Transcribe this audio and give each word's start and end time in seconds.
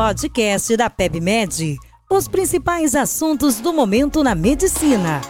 podcast 0.00 0.74
da 0.78 0.88
PebMed. 0.88 1.76
Os 2.10 2.26
principais 2.26 2.94
assuntos 2.94 3.60
do 3.60 3.70
momento 3.70 4.24
na 4.24 4.34
medicina. 4.34 5.20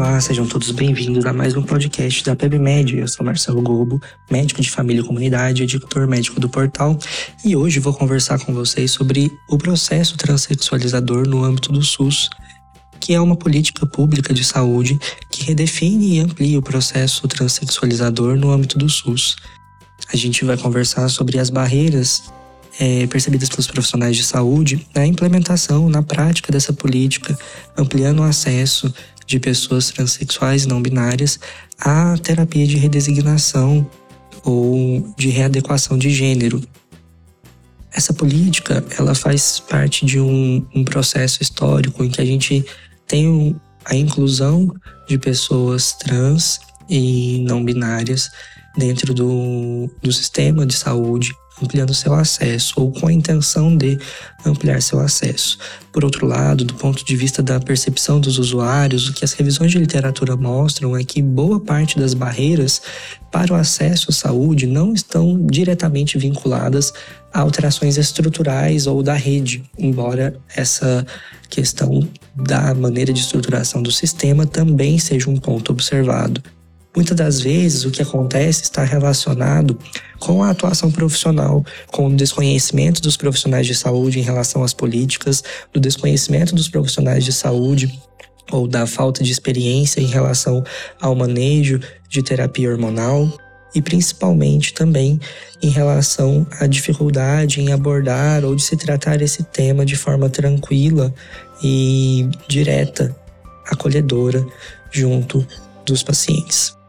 Olá, 0.00 0.18
sejam 0.18 0.46
todos 0.46 0.70
bem-vindos 0.70 1.26
a 1.26 1.32
mais 1.34 1.54
um 1.54 1.62
podcast 1.62 2.24
da 2.24 2.34
PebMed. 2.34 2.96
Eu 2.96 3.06
sou 3.06 3.22
Marcelo 3.24 3.60
Gobo, 3.60 4.00
médico 4.30 4.62
de 4.62 4.70
família 4.70 5.02
e 5.02 5.04
comunidade, 5.04 5.62
editor 5.62 6.08
médico 6.08 6.40
do 6.40 6.48
portal, 6.48 6.98
e 7.44 7.54
hoje 7.54 7.80
vou 7.80 7.92
conversar 7.92 8.38
com 8.38 8.54
vocês 8.54 8.92
sobre 8.92 9.30
o 9.46 9.58
processo 9.58 10.16
transexualizador 10.16 11.28
no 11.28 11.44
âmbito 11.44 11.70
do 11.70 11.82
SUS, 11.82 12.30
que 12.98 13.12
é 13.12 13.20
uma 13.20 13.36
política 13.36 13.84
pública 13.84 14.32
de 14.32 14.42
saúde 14.42 14.98
que 15.30 15.44
redefine 15.44 16.16
e 16.16 16.20
amplia 16.20 16.58
o 16.58 16.62
processo 16.62 17.28
transexualizador 17.28 18.38
no 18.38 18.50
âmbito 18.50 18.78
do 18.78 18.88
SUS. 18.88 19.36
A 20.10 20.16
gente 20.16 20.46
vai 20.46 20.56
conversar 20.56 21.10
sobre 21.10 21.38
as 21.38 21.50
barreiras 21.50 22.22
é, 22.78 23.06
percebidas 23.06 23.50
pelos 23.50 23.66
profissionais 23.66 24.16
de 24.16 24.24
saúde 24.24 24.86
na 24.94 25.06
implementação, 25.06 25.90
na 25.90 26.02
prática 26.02 26.50
dessa 26.50 26.72
política, 26.72 27.38
ampliando 27.76 28.20
o 28.20 28.22
acesso 28.22 28.90
de 29.30 29.38
pessoas 29.38 29.90
transexuais 29.90 30.66
não 30.66 30.82
binárias 30.82 31.38
à 31.78 32.18
terapia 32.18 32.66
de 32.66 32.76
redesignação 32.76 33.88
ou 34.44 35.14
de 35.16 35.28
readequação 35.28 35.96
de 35.96 36.10
gênero. 36.10 36.60
Essa 37.92 38.12
política 38.12 38.84
ela 38.98 39.14
faz 39.14 39.60
parte 39.60 40.04
de 40.04 40.18
um, 40.18 40.66
um 40.74 40.84
processo 40.84 41.42
histórico 41.42 42.02
em 42.02 42.10
que 42.10 42.20
a 42.20 42.24
gente 42.24 42.64
tem 43.06 43.54
a 43.84 43.94
inclusão 43.94 44.74
de 45.08 45.16
pessoas 45.16 45.92
trans 45.92 46.58
e 46.88 47.44
não 47.46 47.64
binárias 47.64 48.28
dentro 48.76 49.14
do, 49.14 49.88
do 50.02 50.12
sistema 50.12 50.66
de 50.66 50.74
saúde 50.74 51.32
ampliando 51.62 51.94
seu 51.94 52.14
acesso 52.14 52.74
ou 52.76 52.92
com 52.92 53.06
a 53.06 53.12
intenção 53.12 53.76
de 53.76 53.98
ampliar 54.44 54.80
seu 54.80 55.00
acesso. 55.00 55.58
Por 55.92 56.04
outro 56.04 56.26
lado, 56.26 56.64
do 56.64 56.74
ponto 56.74 57.04
de 57.04 57.16
vista 57.16 57.42
da 57.42 57.58
percepção 57.58 58.20
dos 58.20 58.38
usuários, 58.38 59.08
o 59.08 59.12
que 59.12 59.24
as 59.24 59.32
revisões 59.32 59.72
de 59.72 59.78
literatura 59.78 60.36
mostram 60.36 60.96
é 60.96 61.02
que 61.02 61.20
boa 61.20 61.60
parte 61.60 61.98
das 61.98 62.14
barreiras 62.14 62.80
para 63.30 63.52
o 63.52 63.56
acesso 63.56 64.10
à 64.10 64.12
saúde 64.12 64.66
não 64.66 64.92
estão 64.92 65.46
diretamente 65.46 66.18
vinculadas 66.18 66.92
a 67.32 67.40
alterações 67.40 67.96
estruturais 67.96 68.86
ou 68.86 69.02
da 69.02 69.14
rede, 69.14 69.62
embora 69.78 70.36
essa 70.54 71.06
questão 71.48 72.08
da 72.34 72.74
maneira 72.74 73.12
de 73.12 73.20
estruturação 73.20 73.82
do 73.82 73.90
sistema 73.90 74.46
também 74.46 74.98
seja 74.98 75.28
um 75.28 75.36
ponto 75.36 75.72
observado. 75.72 76.42
Muitas 76.94 77.16
das 77.16 77.40
vezes 77.40 77.84
o 77.84 77.90
que 77.90 78.02
acontece 78.02 78.64
está 78.64 78.82
relacionado 78.82 79.78
com 80.18 80.42
a 80.42 80.50
atuação 80.50 80.90
profissional, 80.90 81.64
com 81.90 82.08
o 82.08 82.16
desconhecimento 82.16 83.00
dos 83.00 83.16
profissionais 83.16 83.66
de 83.66 83.74
saúde 83.74 84.18
em 84.18 84.22
relação 84.22 84.64
às 84.64 84.74
políticas, 84.74 85.42
do 85.72 85.78
desconhecimento 85.78 86.54
dos 86.54 86.68
profissionais 86.68 87.24
de 87.24 87.32
saúde 87.32 87.96
ou 88.50 88.66
da 88.66 88.86
falta 88.86 89.22
de 89.22 89.30
experiência 89.30 90.00
em 90.00 90.06
relação 90.06 90.64
ao 91.00 91.14
manejo 91.14 91.78
de 92.08 92.22
terapia 92.22 92.70
hormonal 92.70 93.32
e 93.72 93.80
principalmente 93.80 94.74
também 94.74 95.20
em 95.62 95.70
relação 95.70 96.44
à 96.58 96.66
dificuldade 96.66 97.60
em 97.60 97.72
abordar 97.72 98.44
ou 98.44 98.56
de 98.56 98.62
se 98.62 98.76
tratar 98.76 99.22
esse 99.22 99.44
tema 99.44 99.86
de 99.86 99.94
forma 99.94 100.28
tranquila 100.28 101.14
e 101.62 102.28
direta, 102.48 103.14
acolhedora 103.68 104.44
junto 104.90 105.46
dos 105.86 106.02
pacientes. 106.02 106.79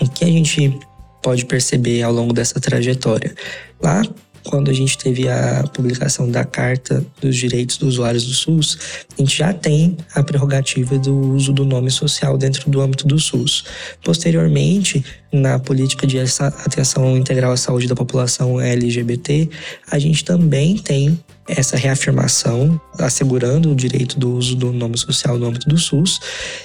O 0.00 0.08
que 0.08 0.24
a 0.24 0.28
gente 0.28 0.78
pode 1.22 1.44
perceber 1.44 2.02
ao 2.02 2.12
longo 2.12 2.32
dessa 2.32 2.58
trajetória? 2.58 3.34
Lá, 3.80 4.02
quando 4.44 4.70
a 4.70 4.74
gente 4.74 4.96
teve 4.96 5.28
a 5.28 5.64
publicação 5.74 6.30
da 6.30 6.44
Carta 6.44 7.04
dos 7.20 7.36
Direitos 7.36 7.76
dos 7.76 7.94
Usuários 7.94 8.24
do 8.24 8.32
SUS, 8.32 8.78
a 9.16 9.20
gente 9.20 9.36
já 9.36 9.52
tem 9.52 9.96
a 10.14 10.22
prerrogativa 10.22 10.98
do 10.98 11.14
uso 11.14 11.52
do 11.52 11.64
nome 11.64 11.90
social 11.90 12.38
dentro 12.38 12.70
do 12.70 12.80
âmbito 12.80 13.06
do 13.06 13.18
SUS. 13.18 13.64
Posteriormente, 14.02 15.04
na 15.32 15.58
política 15.58 16.06
de 16.06 16.18
atenção 16.18 17.16
integral 17.16 17.52
à 17.52 17.56
saúde 17.56 17.86
da 17.86 17.94
população 17.94 18.58
LGBT, 18.58 19.48
a 19.90 19.98
gente 19.98 20.24
também 20.24 20.76
tem 20.76 21.18
essa 21.48 21.76
reafirmação, 21.76 22.80
assegurando 22.98 23.70
o 23.70 23.74
direito 23.74 24.18
do 24.18 24.32
uso 24.34 24.54
do 24.54 24.72
nome 24.72 24.96
social 24.96 25.38
no 25.38 25.46
âmbito 25.46 25.68
do 25.68 25.78
SUS, 25.78 26.20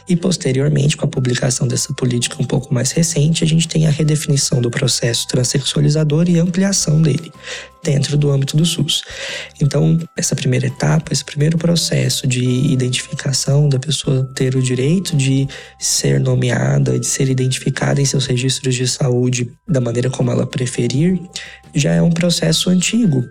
e 0.07 0.15
posteriormente, 0.15 0.95
com 0.95 1.05
a 1.05 1.09
publicação 1.09 1.67
dessa 1.67 1.93
política 1.93 2.41
um 2.41 2.45
pouco 2.45 2.73
mais 2.73 2.91
recente, 2.91 3.43
a 3.43 3.47
gente 3.47 3.67
tem 3.67 3.87
a 3.87 3.91
redefinição 3.91 4.61
do 4.61 4.69
processo 4.69 5.27
transexualizador 5.27 6.29
e 6.29 6.39
ampliação 6.39 7.01
dele 7.01 7.31
dentro 7.83 8.17
do 8.17 8.31
âmbito 8.31 8.57
do 8.57 8.65
SUS. 8.65 9.03
Então, 9.61 9.99
essa 10.17 10.35
primeira 10.35 10.65
etapa, 10.65 11.13
esse 11.13 11.23
primeiro 11.23 11.57
processo 11.57 12.25
de 12.25 12.43
identificação 12.43 13.69
da 13.69 13.77
pessoa 13.77 14.27
ter 14.35 14.55
o 14.55 14.61
direito 14.61 15.15
de 15.15 15.47
ser 15.79 16.19
nomeada, 16.19 16.99
de 16.99 17.05
ser 17.05 17.29
identificada 17.29 18.01
em 18.01 18.05
seus 18.05 18.25
registros 18.25 18.73
de 18.73 18.87
saúde 18.87 19.51
da 19.67 19.79
maneira 19.79 20.09
como 20.09 20.31
ela 20.31 20.47
preferir, 20.47 21.19
já 21.75 21.93
é 21.93 22.01
um 22.01 22.11
processo 22.11 22.69
antigo, 22.71 23.23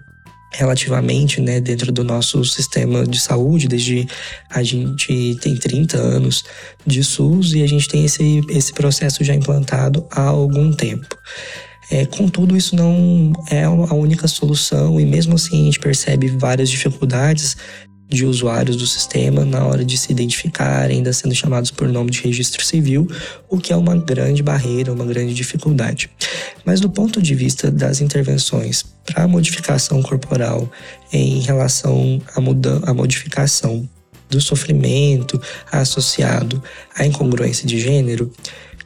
relativamente, 0.56 1.40
né, 1.40 1.60
dentro 1.60 1.90
do 1.92 2.04
nosso 2.04 2.44
sistema 2.44 3.06
de 3.06 3.20
saúde, 3.20 3.68
desde 3.68 4.06
a 4.50 4.62
gente 4.62 5.36
tem 5.40 5.56
30 5.56 5.96
anos 5.96 6.44
de 6.86 7.02
SUS 7.02 7.54
e 7.54 7.62
a 7.62 7.66
gente 7.66 7.88
tem 7.88 8.04
esse, 8.04 8.40
esse 8.48 8.72
processo 8.72 9.24
já 9.24 9.34
implantado 9.34 10.06
há 10.10 10.22
algum 10.22 10.72
tempo. 10.72 11.16
É, 11.90 12.06
contudo, 12.06 12.56
isso 12.56 12.74
não 12.74 13.32
é 13.50 13.64
a 13.64 13.94
única 13.94 14.26
solução 14.26 14.98
e 14.98 15.04
mesmo 15.04 15.34
assim 15.34 15.62
a 15.62 15.64
gente 15.64 15.80
percebe 15.80 16.28
várias 16.28 16.70
dificuldades 16.70 17.56
de 18.08 18.24
usuários 18.24 18.76
do 18.76 18.86
sistema 18.86 19.44
na 19.44 19.64
hora 19.64 19.84
de 19.84 19.96
se 19.98 20.12
identificar, 20.12 20.88
ainda 20.90 21.12
sendo 21.12 21.34
chamados 21.34 21.70
por 21.70 21.88
nome 21.88 22.10
de 22.10 22.22
registro 22.22 22.64
civil, 22.64 23.08
o 23.48 23.58
que 23.58 23.72
é 23.72 23.76
uma 23.76 23.96
grande 23.96 24.42
barreira, 24.42 24.92
uma 24.92 25.04
grande 25.04 25.34
dificuldade. 25.34 26.10
Mas 26.64 26.80
do 26.80 26.90
ponto 26.90 27.20
de 27.20 27.34
vista 27.34 27.70
das 27.70 28.00
intervenções 28.00 28.84
para 29.04 29.24
a 29.24 29.28
modificação 29.28 30.02
corporal 30.02 30.70
em 31.12 31.40
relação 31.40 32.20
à, 32.34 32.40
muda 32.40 32.80
à 32.84 32.94
modificação 32.94 33.88
do 34.28 34.40
sofrimento 34.40 35.40
associado 35.70 36.62
à 36.96 37.06
incongruência 37.06 37.66
de 37.66 37.78
gênero, 37.78 38.32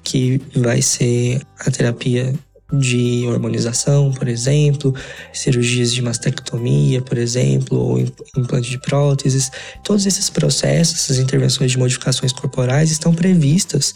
que 0.03 0.41
vai 0.55 0.83
ser 0.83 1.41
a 1.59 1.71
terapia 1.71 2.35
de 2.71 3.27
hormonização, 3.27 4.13
por 4.13 4.29
exemplo, 4.29 4.95
cirurgias 5.33 5.93
de 5.93 6.03
mastectomia, 6.03 7.01
por 7.01 7.17
exemplo, 7.17 7.79
ou 7.79 7.99
implante 8.37 8.69
de 8.69 8.79
próteses. 8.79 9.51
Todos 9.83 10.05
esses 10.05 10.29
processos, 10.29 11.01
essas 11.01 11.19
intervenções 11.19 11.71
de 11.71 11.79
modificações 11.79 12.31
corporais 12.31 12.91
estão 12.91 13.15
previstas 13.15 13.95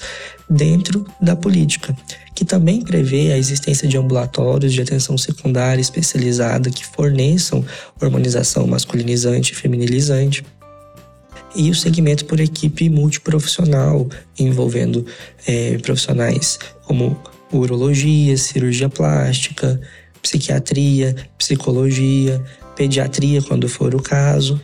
dentro 0.49 1.07
da 1.21 1.37
política, 1.37 1.95
que 2.35 2.47
também 2.47 2.81
prevê 2.81 3.33
a 3.33 3.39
existência 3.39 3.87
de 3.87 3.99
ambulatórios 3.99 4.73
de 4.73 4.81
atenção 4.81 5.19
secundária 5.19 5.81
especializada 5.81 6.71
que 6.71 6.87
forneçam 6.87 7.65
hormonização 8.01 8.67
masculinizante 8.67 9.53
e 9.53 9.57
feminilizante 9.57 10.43
e 11.55 11.71
o 11.71 11.75
segmento 11.75 12.25
por 12.25 12.41
equipe 12.41 12.89
multiprofissional, 12.89 14.09
envolvendo 14.39 15.05
é, 15.47 15.77
profissionais 15.79 16.59
como 16.87 17.21
urologia, 17.53 18.37
cirurgia 18.37 18.89
plástica, 18.89 19.81
psiquiatria, 20.23 21.15
psicologia, 21.37 22.43
pediatria, 22.77 23.43
quando 23.43 23.69
for 23.69 23.95
o 23.95 24.03
caso. 24.03 24.61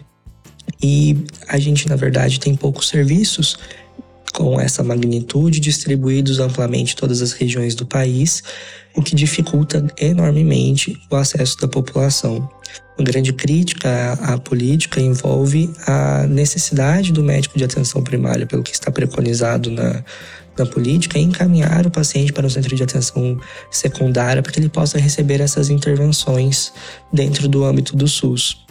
E 0.83 1.17
a 1.49 1.59
gente, 1.59 1.89
na 1.89 1.97
verdade, 1.97 2.39
tem 2.39 2.55
poucos 2.55 2.89
serviços 2.89 3.59
com 4.33 4.61
essa 4.61 4.85
magnitude 4.85 5.59
distribuídos 5.59 6.39
amplamente 6.39 6.95
em 6.95 6.97
todas 6.97 7.23
as 7.23 7.33
regiões 7.33 7.75
do 7.75 7.87
país, 7.87 8.43
o 8.95 9.03
que 9.03 9.15
dificulta 9.15 9.85
enormemente 9.99 10.97
o 11.11 11.17
acesso 11.17 11.59
da 11.59 11.67
população. 11.67 12.49
Uma 12.97 13.05
grande 13.05 13.33
crítica 13.33 14.13
à, 14.21 14.39
política 14.39 15.01
envolve 15.01 15.71
a 15.87 16.27
necessidade 16.27 17.13
do 17.13 17.23
médico 17.23 17.57
de 17.57 17.65
atenção 17.65 18.03
primária, 18.03 18.47
pelo 18.47 18.63
que 18.63 18.73
está 18.73 18.91
preconizado 18.91 19.71
na, 19.71 20.05
da 20.59 20.67
política 20.67 21.19
é 21.19 21.23
encaminhar 21.23 21.87
o 21.87 21.91
paciente 21.91 22.33
para 22.33 22.47
um 22.47 22.51
centro 22.51 22.75
de 22.75 22.83
atenção 22.83 23.41
secundária 23.71 24.43
para 24.43 24.53
que 24.53 24.61
ele 24.61 24.69
possa 24.69 24.99
receber 24.99 25.41
essas 25.41 25.71
intervenções 25.71 26.73
dentro 27.13 27.49
do 27.49 27.65
âmbito 27.65 27.97
do 27.97 28.07
SUS, 28.07 28.67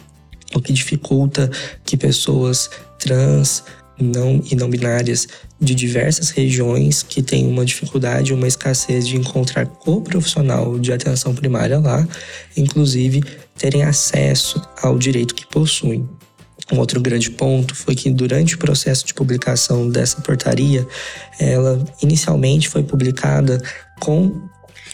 o 0.54 0.62
que 0.62 0.74
dificulta 0.74 1.50
que 1.84 1.98
pessoas 1.98 2.69
trans 3.00 3.63
não 4.00 4.44
e 4.51 4.56
não 4.56 4.69
binárias 4.69 5.28
de 5.60 5.74
diversas 5.74 6.30
regiões 6.30 7.01
que 7.01 7.24
têm 7.24 7.48
uma 7.48 7.66
dificuldade, 7.66 8.33
uma 8.33 8.48
escassez 8.48 9.07
de 9.07 9.18
encontrar 9.18 9.68
o 9.86 10.01
profissional 10.01 10.78
de 10.78 10.94
atenção 10.94 11.33
primária 11.33 11.80
lá, 11.80 12.07
inclusive 12.56 13.24
terem 13.57 13.83
acesso 13.83 14.62
ao 14.81 15.00
direito 15.00 15.33
que 15.33 15.48
possuem. 15.48 16.07
Um 16.72 16.80
outro 16.80 17.00
grande 17.00 17.31
ponto 17.31 17.74
foi 17.74 17.96
que 17.96 18.10
durante 18.10 18.56
o 18.56 18.58
processo 18.58 19.06
de 19.06 19.14
publicação 19.14 19.90
dessa 19.90 20.19
portaria, 20.22 20.86
ela 21.40 21.84
inicialmente 22.02 22.68
foi 22.68 22.84
publicada 22.84 23.62
com 24.00 24.50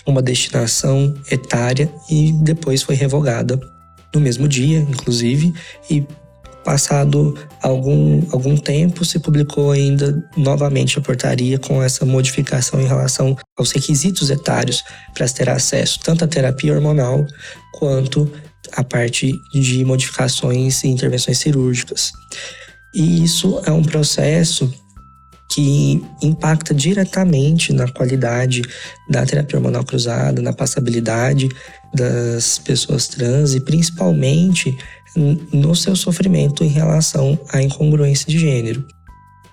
uma 0.05 0.21
destinação 0.21 1.15
etária 1.31 1.91
e 2.09 2.31
depois 2.43 2.83
foi 2.83 2.95
revogada 2.95 3.59
no 4.13 4.21
mesmo 4.21 4.47
dia, 4.47 4.79
inclusive, 4.79 5.53
e 5.89 6.05
passado 6.63 7.37
algum, 7.61 8.21
algum 8.31 8.55
tempo 8.55 9.03
se 9.03 9.19
publicou 9.19 9.71
ainda 9.71 10.23
novamente 10.37 10.97
a 10.97 11.01
portaria 11.01 11.59
com 11.59 11.83
essa 11.83 12.05
modificação 12.05 12.79
em 12.79 12.87
relação 12.87 13.35
aos 13.57 13.71
requisitos 13.71 14.29
etários 14.29 14.83
para 15.13 15.27
ter 15.27 15.49
acesso 15.49 15.99
tanto 16.03 16.23
à 16.23 16.27
terapia 16.27 16.73
hormonal 16.73 17.25
quanto 17.73 18.31
a 18.75 18.83
parte 18.83 19.41
de 19.51 19.85
modificações 19.85 20.83
e 20.83 20.87
intervenções 20.87 21.37
cirúrgicas. 21.37 22.11
E 22.93 23.23
isso 23.23 23.61
é 23.65 23.71
um 23.71 23.83
processo 23.83 24.71
que 25.53 26.03
impacta 26.21 26.73
diretamente 26.73 27.71
na 27.73 27.87
qualidade 27.87 28.63
da 29.09 29.25
terapia 29.25 29.57
hormonal 29.57 29.83
cruzada, 29.83 30.41
na 30.41 30.51
passabilidade 30.51 31.47
das 31.93 32.57
pessoas 32.57 33.07
trans 33.07 33.53
e 33.53 33.59
principalmente 33.59 34.75
no 35.51 35.75
seu 35.75 35.95
sofrimento 35.95 36.63
em 36.63 36.69
relação 36.69 37.39
à 37.51 37.61
incongruência 37.61 38.25
de 38.27 38.39
gênero. 38.39 38.83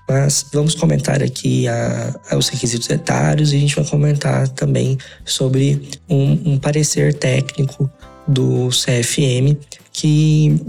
Mas 0.09 0.47
vamos 0.53 0.75
comentar 0.75 1.23
aqui 1.23 1.69
a, 1.69 2.19
a, 2.31 2.37
os 2.37 2.49
requisitos 2.49 2.89
etários 2.89 3.53
e 3.53 3.57
a 3.57 3.61
gente 3.61 3.77
vai 3.77 3.85
comentar 3.85 4.49
também 4.49 4.99
sobre 5.25 5.89
um, 6.09 6.53
um 6.53 6.59
parecer 6.59 7.15
técnico 7.15 7.91
do 8.27 8.69
CFM 8.71 9.57
que 9.93 10.61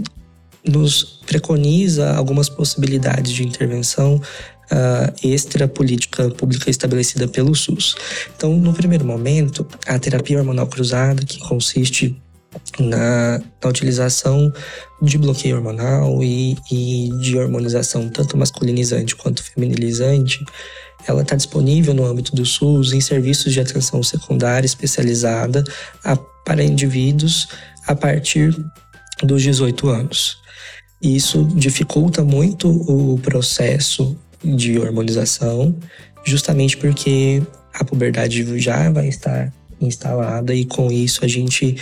nos 0.64 1.20
preconiza 1.26 2.14
algumas 2.14 2.48
possibilidades 2.48 3.32
de 3.32 3.42
intervenção 3.42 4.16
uh, 4.16 5.14
extra 5.22 5.66
política 5.66 6.28
pública 6.30 6.70
estabelecida 6.70 7.28
pelo 7.28 7.54
SUS. 7.54 7.94
Então, 8.36 8.56
no 8.56 8.72
primeiro 8.72 9.04
momento, 9.04 9.66
a 9.86 9.98
terapia 9.98 10.38
hormonal 10.38 10.66
cruzada, 10.66 11.24
que 11.24 11.38
consiste 11.40 12.16
na, 12.78 13.40
na 13.62 13.68
utilização 13.68 14.52
de 15.00 15.18
bloqueio 15.18 15.56
hormonal 15.56 16.22
e, 16.22 16.56
e 16.70 17.10
de 17.20 17.38
hormonização 17.38 18.08
tanto 18.08 18.36
masculinizante 18.36 19.16
quanto 19.16 19.42
feminilizante, 19.42 20.44
ela 21.06 21.22
está 21.22 21.34
disponível 21.34 21.94
no 21.94 22.04
âmbito 22.04 22.34
do 22.34 22.46
SUS 22.46 22.92
em 22.92 23.00
serviços 23.00 23.52
de 23.52 23.60
atenção 23.60 24.02
secundária 24.02 24.66
especializada 24.66 25.64
a, 26.04 26.16
para 26.16 26.62
indivíduos 26.62 27.48
a 27.86 27.94
partir 27.94 28.54
dos 29.22 29.42
18 29.42 29.88
anos. 29.88 30.38
Isso 31.02 31.44
dificulta 31.56 32.22
muito 32.22 32.68
o 32.70 33.18
processo 33.18 34.16
de 34.44 34.78
hormonização, 34.78 35.76
justamente 36.24 36.76
porque 36.76 37.42
a 37.74 37.84
puberdade 37.84 38.58
já 38.60 38.88
vai 38.90 39.08
estar 39.08 39.52
instalada 39.80 40.54
e 40.54 40.64
com 40.64 40.92
isso 40.92 41.24
a 41.24 41.28
gente 41.28 41.76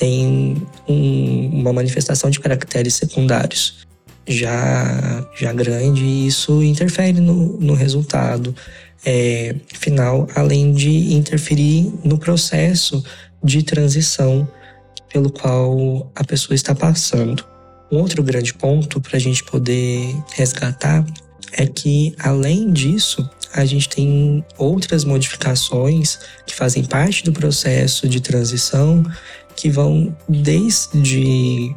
tem 0.00 0.56
um, 0.88 1.60
uma 1.60 1.74
manifestação 1.74 2.30
de 2.30 2.40
caracteres 2.40 2.94
secundários 2.94 3.86
já, 4.26 5.28
já 5.38 5.52
grande 5.52 6.02
e 6.02 6.26
isso 6.26 6.62
interfere 6.62 7.20
no, 7.20 7.58
no 7.58 7.74
resultado 7.74 8.56
é, 9.04 9.54
final, 9.74 10.26
além 10.34 10.72
de 10.72 11.12
interferir 11.12 11.92
no 12.02 12.18
processo 12.18 13.04
de 13.44 13.62
transição 13.62 14.48
pelo 15.12 15.30
qual 15.30 16.10
a 16.14 16.24
pessoa 16.24 16.54
está 16.54 16.74
passando. 16.74 17.44
Um 17.92 17.98
outro 17.98 18.22
grande 18.22 18.54
ponto 18.54 19.02
para 19.02 19.18
a 19.18 19.20
gente 19.20 19.44
poder 19.44 20.16
resgatar 20.32 21.04
é 21.52 21.66
que, 21.66 22.14
além 22.18 22.72
disso, 22.72 23.28
a 23.52 23.64
gente 23.64 23.88
tem 23.88 24.44
outras 24.56 25.04
modificações 25.04 26.18
que 26.46 26.54
fazem 26.54 26.84
parte 26.84 27.24
do 27.24 27.32
processo 27.32 28.08
de 28.08 28.20
transição, 28.20 29.04
que 29.56 29.70
vão 29.70 30.16
desde 30.28 31.74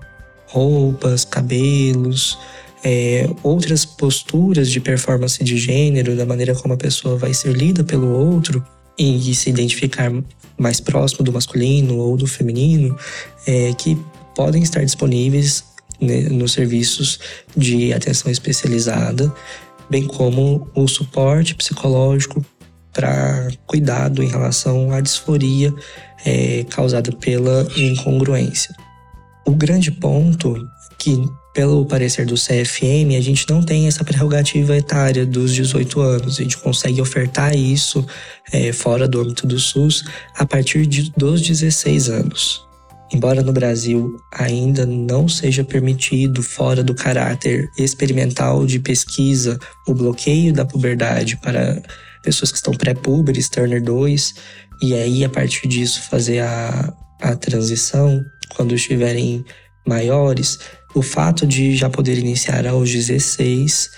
roupas, 0.48 1.26
cabelos, 1.26 2.38
é, 2.84 3.30
outras 3.42 3.86
posturas 3.86 4.70
de 4.70 4.80
performance 4.80 5.44
de 5.44 5.58
gênero, 5.58 6.16
da 6.16 6.26
maneira 6.26 6.54
como 6.54 6.74
a 6.74 6.78
pessoa 6.78 7.18
vai 7.18 7.34
ser 7.34 7.54
lida 7.54 7.84
pelo 7.84 8.10
outro 8.10 8.64
e 8.98 9.34
se 9.34 9.50
identificar 9.50 10.12
mais 10.58 10.80
próximo 10.80 11.24
do 11.24 11.34
masculino 11.34 11.98
ou 11.98 12.16
do 12.16 12.28
feminino, 12.28 12.96
é, 13.48 13.74
que 13.74 13.98
podem 14.36 14.62
estar 14.62 14.84
disponíveis 14.84 15.64
né, 16.00 16.22
nos 16.30 16.52
serviços 16.52 17.20
de 17.56 17.94
atenção 17.94 18.32
especializada, 18.32 19.34
bem 19.90 20.06
como 20.06 20.68
o 20.76 20.88
suporte 20.88 21.56
psicológico 21.56 22.46
para 22.94 23.50
cuidado 23.66 24.24
em 24.24 24.28
relação 24.28 24.92
à 24.92 25.02
disforia 25.02 25.74
é, 26.26 26.64
causada 26.70 27.12
pela 27.12 27.68
incongruência. 27.76 28.74
O 29.46 29.52
grande 29.52 29.92
ponto 29.92 30.56
que 30.98 31.18
pelo 31.54 31.86
parecer 31.86 32.26
do 32.26 32.34
CFM, 32.34 33.16
a 33.16 33.22
gente 33.22 33.48
não 33.48 33.62
tem 33.62 33.88
essa 33.88 34.04
prerrogativa 34.04 34.76
etária 34.76 35.24
dos 35.24 35.54
18 35.54 36.02
anos. 36.02 36.40
A 36.40 36.44
gente 36.44 36.58
consegue 36.58 37.00
ofertar 37.00 37.56
isso 37.56 38.04
é, 38.52 38.74
fora 38.74 39.08
do 39.08 39.22
âmbito 39.22 39.46
do 39.46 39.60
SUS 39.60 40.04
a 40.36 40.46
partir 40.46 40.88
de, 40.88 41.14
dos 41.16 41.42
16 41.42 42.10
anos. 42.10 42.66
Embora 43.14 43.44
no 43.44 43.54
Brasil 43.54 44.18
ainda 44.34 44.88
não 44.88 45.28
seja 45.28 45.64
permitido, 45.64 46.42
fora 46.42 46.84
do 46.84 46.96
caráter 46.96 47.70
experimental 47.78 48.66
de 48.66 48.80
pesquisa, 48.80 49.60
o 49.88 49.94
bloqueio 49.94 50.52
da 50.52 50.66
puberdade 50.66 51.38
para 51.38 51.80
pessoas 52.24 52.52
que 52.52 52.58
estão 52.58 52.74
pré-púberes, 52.74 53.50
Turner 53.50 53.84
2, 53.84 54.34
e 54.82 54.96
aí 54.96 55.24
a 55.24 55.30
partir 55.30 55.68
disso 55.68 56.02
fazer 56.10 56.40
a, 56.40 56.94
a 57.22 57.36
transição 57.36 58.24
quando 58.56 58.74
estiverem 58.74 59.46
maiores, 59.86 60.60
o 60.96 61.02
fato 61.02 61.46
de 61.46 61.76
já 61.76 61.90
poder 61.90 62.18
iniciar 62.18 62.66
aos 62.66 62.90
16 62.90 63.90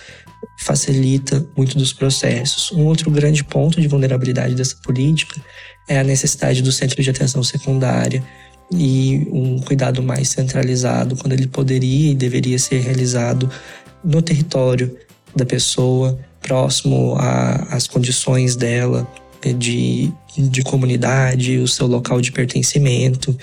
facilita 0.60 1.46
muito 1.56 1.78
dos 1.78 1.94
processos. 1.94 2.72
Um 2.72 2.86
outro 2.86 3.12
grande 3.12 3.44
ponto 3.44 3.80
de 3.80 3.88
vulnerabilidade 3.88 4.56
dessa 4.56 4.76
política 4.78 5.40
é 5.88 6.00
a 6.00 6.04
necessidade 6.04 6.62
do 6.62 6.72
centro 6.72 7.02
de 7.02 7.10
atenção 7.10 7.44
secundária, 7.44 8.24
e 8.72 9.28
um 9.32 9.60
cuidado 9.60 10.02
mais 10.02 10.30
centralizado, 10.30 11.16
quando 11.16 11.34
ele 11.34 11.48
poderia 11.48 12.12
e 12.12 12.16
deveria 12.16 12.58
ser 12.58 12.80
realizado 12.80 13.50
no 14.04 14.22
território 14.22 14.96
da 15.36 15.46
pessoa, 15.46 16.18
próximo 16.46 17.18
às 17.72 17.88
condições 17.88 18.56
dela, 18.56 19.08
eh, 19.42 19.52
de, 19.52 20.14
de 20.38 20.62
comunidade, 20.62 21.58
o 21.58 21.68
seu 21.68 21.88
local 21.88 22.22
de 22.22 22.32
pertencimento, 22.32 23.36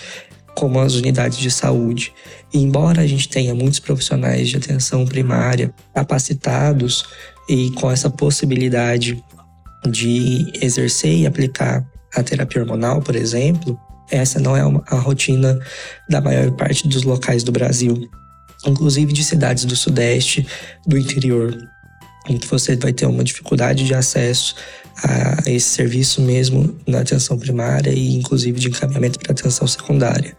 como 0.55 0.79
as 0.79 0.95
unidades 0.95 1.39
de 1.39 1.51
saúde. 1.51 2.13
E 2.55 2.59
embora 2.59 3.03
a 3.03 3.07
gente 3.07 3.29
tenha 3.29 3.55
muitos 3.57 3.81
profissionais 3.81 4.49
de 4.49 4.57
atenção 4.57 5.05
primária 5.05 5.75
capacitados 5.93 7.05
e 7.49 7.71
com 7.73 7.91
essa 7.91 8.09
possibilidade 8.09 9.21
de 9.91 10.53
exercer 10.63 11.19
e 11.19 11.27
aplicar 11.27 11.85
a 12.15 12.23
terapia 12.23 12.63
hormonal, 12.63 13.03
por 13.03 13.17
exemplo, 13.17 13.77
essa 14.13 14.39
não 14.39 14.57
é 14.57 14.65
uma, 14.65 14.85
a 14.87 14.97
rotina 14.97 15.59
da 16.09 16.21
maior 16.21 16.53
parte 16.53 16.87
dos 16.87 17.03
locais 17.03 17.43
do 17.43 17.51
Brasil, 17.51 18.09
inclusive 18.65 19.13
de 19.13 19.25
cidades 19.25 19.65
do 19.65 19.75
Sudeste, 19.75 20.47
do 20.87 20.97
interior, 20.97 21.57
em 22.29 22.39
que 22.39 22.47
você 22.47 22.77
vai 22.77 22.93
ter 22.93 23.07
uma 23.07 23.25
dificuldade 23.25 23.85
de 23.85 23.95
acesso 23.95 24.55
a 25.03 25.51
esse 25.51 25.71
serviço 25.71 26.21
mesmo 26.21 26.77
na 26.87 27.01
atenção 27.01 27.39
primária 27.39 27.91
e 27.91 28.15
inclusive 28.15 28.61
de 28.61 28.69
encaminhamento 28.69 29.19
para 29.19 29.33
atenção 29.33 29.67
secundária. 29.67 30.37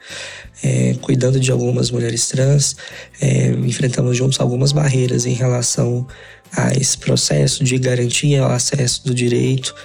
É, 0.63 0.95
cuidando 1.01 1.39
de 1.39 1.51
algumas 1.51 1.91
mulheres 1.91 2.27
trans, 2.27 2.77
é, 3.19 3.47
enfrentamos 3.47 4.15
juntos 4.15 4.39
algumas 4.39 4.71
barreiras 4.71 5.25
em 5.25 5.33
relação 5.33 6.07
a 6.55 6.73
esse 6.73 6.97
processo 6.97 7.63
de 7.63 7.77
garantia 7.77 8.43
ao 8.43 8.51
acesso 8.51 9.05
do 9.05 9.13
direito 9.13 9.75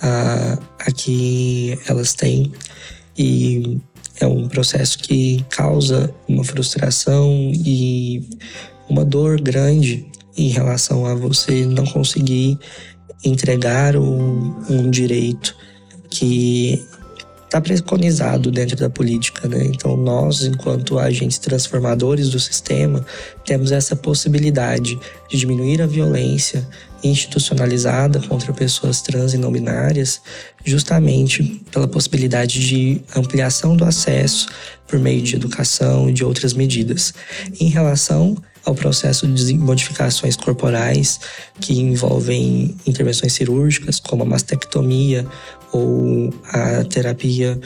a, 0.00 0.58
a 0.78 0.92
que 0.92 1.76
elas 1.88 2.12
têm 2.12 2.52
e 3.16 3.80
é 4.20 4.26
um 4.26 4.48
processo 4.48 4.98
que 4.98 5.44
causa 5.50 6.12
uma 6.28 6.44
frustração 6.44 7.50
e 7.54 8.28
uma 8.88 9.04
dor 9.04 9.40
grande 9.40 10.06
em 10.38 10.48
relação 10.48 11.04
a 11.04 11.14
você 11.14 11.66
não 11.66 11.84
conseguir 11.84 12.58
entregar 13.24 13.96
um, 13.96 14.54
um 14.70 14.88
direito 14.88 15.54
que 16.08 16.82
está 17.44 17.60
preconizado 17.62 18.50
dentro 18.50 18.76
da 18.76 18.90
política, 18.90 19.48
né? 19.48 19.64
Então 19.64 19.96
nós, 19.96 20.44
enquanto 20.44 20.98
agentes 20.98 21.38
transformadores 21.38 22.28
do 22.28 22.38
sistema, 22.38 23.04
temos 23.44 23.72
essa 23.72 23.96
possibilidade 23.96 24.98
de 25.30 25.38
diminuir 25.38 25.80
a 25.80 25.86
violência 25.86 26.66
institucionalizada 27.02 28.20
contra 28.20 28.52
pessoas 28.52 29.00
trans 29.00 29.32
e 29.32 29.38
não 29.38 29.50
binárias, 29.50 30.20
justamente 30.62 31.42
pela 31.72 31.88
possibilidade 31.88 32.66
de 32.66 33.00
ampliação 33.16 33.74
do 33.74 33.84
acesso 33.84 34.48
por 34.86 34.98
meio 34.98 35.22
de 35.22 35.36
educação 35.36 36.10
e 36.10 36.12
de 36.12 36.24
outras 36.24 36.52
medidas. 36.52 37.14
Em 37.58 37.68
relação 37.68 38.36
ao 38.68 38.74
processo 38.74 39.26
de 39.26 39.54
modificações 39.56 40.36
corporais 40.36 41.18
que 41.58 41.80
envolvem 41.80 42.76
intervenções 42.86 43.32
cirúrgicas, 43.32 43.98
como 43.98 44.22
a 44.22 44.26
mastectomia 44.26 45.26
ou 45.72 46.32
a 46.52 46.84
terapia 46.84 47.58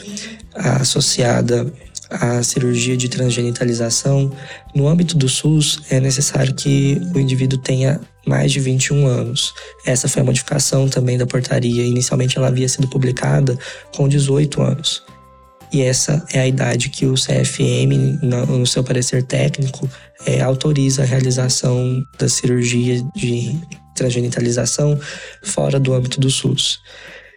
associada 0.55 1.71
à 2.09 2.41
cirurgia 2.41 2.95
de 2.95 3.09
transgenitalização. 3.09 4.31
No 4.73 4.87
âmbito 4.87 5.17
do 5.17 5.27
SUS, 5.27 5.81
é 5.89 5.99
necessário 5.99 6.53
que 6.53 7.01
o 7.13 7.19
indivíduo 7.19 7.59
tenha 7.59 7.99
mais 8.25 8.51
de 8.51 8.61
21 8.61 9.05
anos. 9.05 9.53
Essa 9.85 10.07
foi 10.07 10.21
a 10.21 10.25
modificação 10.25 10.87
também 10.87 11.17
da 11.17 11.25
portaria. 11.25 11.83
Inicialmente 11.83 12.37
ela 12.37 12.47
havia 12.47 12.69
sido 12.69 12.87
publicada 12.87 13.57
com 13.93 14.07
18 14.07 14.61
anos. 14.61 15.03
E 15.73 15.81
essa 15.81 16.23
é 16.31 16.39
a 16.39 16.47
idade 16.47 16.89
que 16.89 17.07
o 17.07 17.15
CFM, 17.15 18.21
no 18.21 18.65
seu 18.67 18.83
parecer 18.83 19.23
técnico, 19.23 19.89
é, 20.25 20.41
autoriza 20.41 21.03
a 21.03 21.05
realização 21.05 22.05
da 22.17 22.27
cirurgia 22.27 23.03
de 23.15 23.59
transgenitalização 23.95 24.99
fora 25.43 25.79
do 25.79 25.93
âmbito 25.93 26.19
do 26.19 26.29
SUS. 26.29 26.79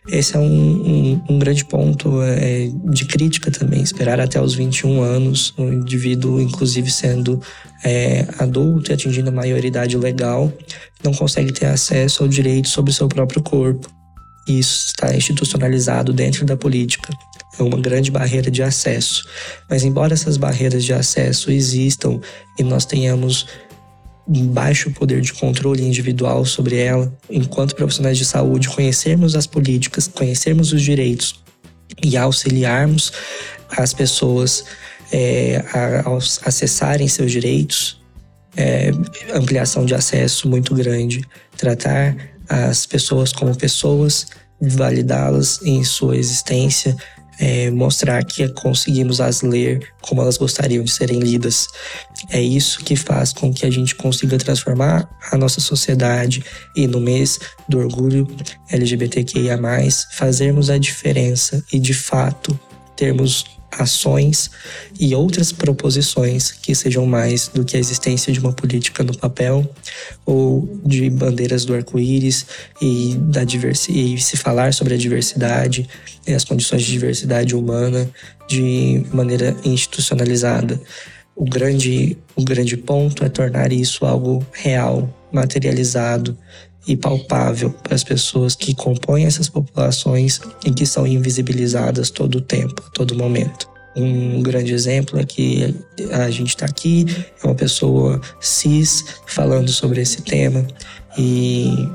Esse 0.08 0.36
é 0.36 0.38
um, 0.38 0.44
um, 0.44 1.22
um 1.30 1.38
grande 1.38 1.64
ponto 1.64 2.22
é, 2.22 2.70
de 2.92 3.04
crítica 3.06 3.50
também, 3.50 3.82
esperar 3.82 4.20
até 4.20 4.40
os 4.40 4.54
21 4.54 5.02
anos, 5.02 5.52
o 5.58 5.64
indivíduo, 5.64 6.40
inclusive 6.40 6.90
sendo 6.90 7.40
é, 7.84 8.24
adulto 8.38 8.90
e 8.90 8.94
atingindo 8.94 9.30
a 9.30 9.32
maioridade 9.32 9.96
legal, 9.96 10.52
não 11.02 11.12
consegue 11.12 11.52
ter 11.52 11.66
acesso 11.66 12.22
ao 12.22 12.28
direito 12.28 12.68
sobre 12.68 12.92
seu 12.92 13.08
próprio 13.08 13.42
corpo. 13.42 13.90
Isso 14.46 14.86
está 14.86 15.14
institucionalizado 15.14 16.12
dentro 16.12 16.46
da 16.46 16.56
política 16.56 17.12
é 17.58 17.62
uma 17.62 17.78
grande 17.78 18.10
barreira 18.10 18.50
de 18.50 18.62
acesso. 18.62 19.26
Mas, 19.68 19.84
embora 19.84 20.14
essas 20.14 20.36
barreiras 20.36 20.84
de 20.84 20.92
acesso 20.92 21.50
existam 21.50 22.20
e 22.58 22.62
nós 22.62 22.84
tenhamos 22.84 23.46
baixo 24.28 24.90
poder 24.90 25.20
de 25.20 25.32
controle 25.32 25.82
individual 25.82 26.44
sobre 26.44 26.78
ela, 26.78 27.12
enquanto 27.30 27.76
profissionais 27.76 28.18
de 28.18 28.24
saúde, 28.24 28.68
conhecermos 28.68 29.36
as 29.36 29.46
políticas, 29.46 30.08
conhecermos 30.08 30.72
os 30.72 30.82
direitos 30.82 31.40
e 32.02 32.16
auxiliarmos 32.16 33.12
as 33.70 33.94
pessoas 33.94 34.64
é, 35.12 35.64
a, 35.72 36.10
a 36.10 36.16
acessarem 36.16 37.06
seus 37.06 37.30
direitos, 37.30 38.00
é, 38.56 38.90
ampliação 39.34 39.84
de 39.84 39.94
acesso 39.94 40.48
muito 40.48 40.74
grande, 40.74 41.22
tratar 41.56 42.16
as 42.48 42.86
pessoas 42.86 43.32
como 43.32 43.54
pessoas, 43.56 44.26
validá-las 44.60 45.60
em 45.62 45.84
sua 45.84 46.16
existência, 46.16 46.96
é, 47.38 47.70
mostrar 47.70 48.24
que 48.24 48.48
conseguimos 48.48 49.20
as 49.20 49.42
ler 49.42 49.92
como 50.00 50.22
elas 50.22 50.36
gostariam 50.36 50.82
de 50.82 50.90
serem 50.90 51.18
lidas. 51.18 51.68
É 52.30 52.40
isso 52.40 52.80
que 52.84 52.96
faz 52.96 53.32
com 53.32 53.52
que 53.52 53.66
a 53.66 53.70
gente 53.70 53.94
consiga 53.94 54.38
transformar 54.38 55.08
a 55.30 55.36
nossa 55.36 55.60
sociedade 55.60 56.44
e 56.74 56.86
no 56.86 57.00
mês 57.00 57.38
do 57.68 57.78
orgulho 57.78 58.26
LGBTQIA, 58.70 59.58
fazermos 60.12 60.70
a 60.70 60.78
diferença 60.78 61.62
e 61.72 61.78
de 61.78 61.94
fato 61.94 62.58
termos 62.94 63.55
ações 63.72 64.50
e 64.98 65.14
outras 65.14 65.52
proposições 65.52 66.52
que 66.52 66.74
sejam 66.74 67.06
mais 67.06 67.48
do 67.48 67.64
que 67.64 67.76
a 67.76 67.80
existência 67.80 68.32
de 68.32 68.40
uma 68.40 68.52
política 68.52 69.02
no 69.02 69.16
papel 69.16 69.68
ou 70.24 70.68
de 70.84 71.10
bandeiras 71.10 71.64
do 71.64 71.74
arco-íris 71.74 72.46
e 72.80 73.14
da 73.18 73.42
e 73.88 74.18
se 74.18 74.36
falar 74.36 74.72
sobre 74.72 74.94
a 74.94 74.96
diversidade 74.96 75.88
e 76.26 76.32
as 76.32 76.44
condições 76.44 76.82
de 76.82 76.92
diversidade 76.92 77.54
humana 77.54 78.08
de 78.48 79.04
maneira 79.12 79.56
institucionalizada. 79.64 80.80
O 81.34 81.44
grande, 81.44 82.16
o 82.34 82.42
grande 82.42 82.76
ponto 82.76 83.24
é 83.24 83.28
tornar 83.28 83.72
isso 83.72 84.06
algo 84.06 84.44
real, 84.52 85.08
materializado 85.30 86.36
e 86.86 86.96
palpável 86.96 87.70
para 87.82 87.94
as 87.94 88.04
pessoas 88.04 88.54
que 88.54 88.74
compõem 88.74 89.24
essas 89.24 89.48
populações 89.48 90.40
e 90.64 90.70
que 90.70 90.86
são 90.86 91.06
invisibilizadas 91.06 92.10
todo 92.10 92.36
o 92.36 92.40
tempo, 92.40 92.82
todo 92.92 93.16
momento. 93.16 93.68
Um 93.96 94.42
grande 94.42 94.72
exemplo 94.72 95.18
é 95.18 95.24
que 95.24 95.74
a 96.12 96.30
gente 96.30 96.50
está 96.50 96.66
aqui, 96.66 97.06
é 97.42 97.46
uma 97.46 97.54
pessoa 97.54 98.20
cis 98.40 99.04
falando 99.26 99.70
sobre 99.70 100.02
esse 100.02 100.20
tema 100.20 100.66
e 101.16 101.88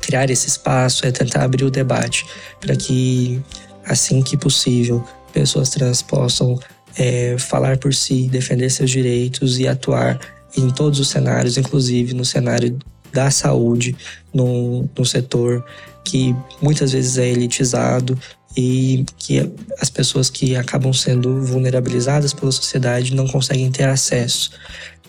criar 0.00 0.28
esse 0.30 0.48
espaço 0.48 1.06
é 1.06 1.12
tentar 1.12 1.44
abrir 1.44 1.64
o 1.64 1.70
debate 1.70 2.26
para 2.60 2.76
que, 2.76 3.40
assim 3.86 4.20
que 4.20 4.36
possível, 4.36 5.02
pessoas 5.32 5.70
trans 5.70 6.02
possam 6.02 6.58
é, 6.98 7.36
falar 7.38 7.78
por 7.78 7.94
si, 7.94 8.28
defender 8.28 8.68
seus 8.70 8.90
direitos 8.90 9.58
e 9.58 9.66
atuar 9.66 10.18
em 10.56 10.70
todos 10.70 11.00
os 11.00 11.08
cenários, 11.08 11.56
inclusive 11.56 12.14
no 12.14 12.24
cenário 12.24 12.78
da 13.14 13.30
saúde 13.30 13.96
num, 14.32 14.88
num 14.96 15.04
setor 15.04 15.64
que 16.04 16.36
muitas 16.60 16.92
vezes 16.92 17.16
é 17.16 17.28
elitizado 17.28 18.18
e 18.56 19.04
que 19.16 19.50
as 19.80 19.88
pessoas 19.88 20.28
que 20.28 20.54
acabam 20.54 20.92
sendo 20.92 21.40
vulnerabilizadas 21.42 22.32
pela 22.32 22.52
sociedade 22.52 23.14
não 23.14 23.26
conseguem 23.26 23.70
ter 23.70 23.84
acesso, 23.84 24.50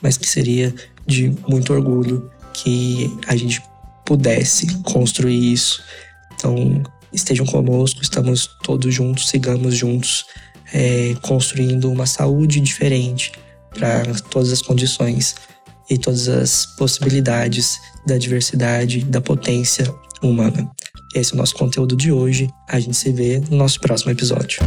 mas 0.01 0.17
que 0.17 0.27
seria 0.27 0.73
de 1.05 1.35
muito 1.47 1.73
orgulho 1.73 2.29
que 2.53 3.11
a 3.27 3.35
gente 3.35 3.61
pudesse 4.05 4.67
construir 4.83 5.53
isso. 5.53 5.83
Então, 6.33 6.81
estejam 7.11 7.45
conosco, 7.45 8.01
estamos 8.01 8.49
todos 8.63 8.93
juntos, 8.93 9.29
sigamos 9.29 9.75
juntos, 9.75 10.25
é, 10.73 11.15
construindo 11.21 11.91
uma 11.91 12.05
saúde 12.05 12.59
diferente 12.59 13.31
para 13.77 14.13
todas 14.31 14.51
as 14.51 14.61
condições 14.61 15.35
e 15.89 15.97
todas 15.97 16.27
as 16.27 16.65
possibilidades 16.65 17.79
da 18.07 18.17
diversidade, 18.17 19.03
da 19.03 19.21
potência 19.21 19.93
humana. 20.21 20.69
Esse 21.13 21.33
é 21.33 21.35
o 21.35 21.37
nosso 21.37 21.55
conteúdo 21.55 21.95
de 21.95 22.11
hoje. 22.11 22.49
A 22.67 22.79
gente 22.79 22.97
se 22.97 23.11
vê 23.11 23.41
no 23.49 23.57
nosso 23.57 23.79
próximo 23.79 24.11
episódio. 24.11 24.59